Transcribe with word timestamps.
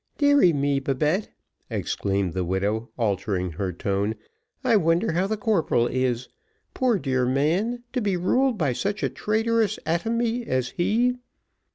Deary 0.17 0.51
me, 0.51 0.79
Babette," 0.79 1.29
exclaimed 1.69 2.33
the 2.33 2.43
widow, 2.43 2.89
altering 2.97 3.51
her 3.51 3.71
tone, 3.71 4.15
"I 4.63 4.75
wonder 4.75 5.11
how 5.11 5.27
the 5.27 5.37
corporal 5.37 5.85
is: 5.85 6.27
poor 6.73 6.97
dear 6.97 7.27
man, 7.27 7.83
to 7.93 8.01
be 8.01 8.17
ruled 8.17 8.57
by 8.57 8.73
such 8.73 9.03
a 9.03 9.09
traitorous 9.09 9.77
atomy 9.85 10.43
as 10.47 10.69
he." 10.69 11.17